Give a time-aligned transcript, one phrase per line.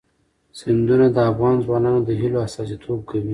[0.59, 3.29] سیندونه د افغان ځوانانو د هیلو استازیتوب کوي.